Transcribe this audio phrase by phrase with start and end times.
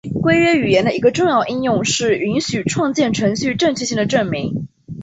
[0.19, 4.67] 规约语言的一个重要应用是允许创建程序正确性的证明。